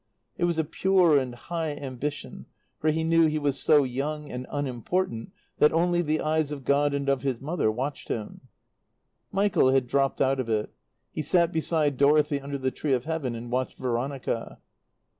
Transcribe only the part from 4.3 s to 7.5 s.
and unimportant that only the eyes of God and of his